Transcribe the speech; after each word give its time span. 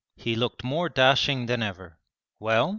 He 0.15 0.35
looked 0.35 0.63
more 0.63 0.89
dashing 0.89 1.45
than 1.45 1.61
ever. 1.61 1.99
'Well? 2.39 2.69